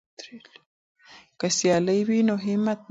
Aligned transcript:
که 1.39 1.47
سیالي 1.57 1.99
وي 2.07 2.19
نو 2.27 2.35
همت 2.45 2.59
نه 2.67 2.71
مري. 2.75 2.79